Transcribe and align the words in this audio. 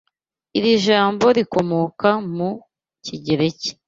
Iri 0.57 0.71
jambo 0.85 1.25
rikomoka 1.37 2.09
mu 2.35 2.49
kigereki. 3.05 3.69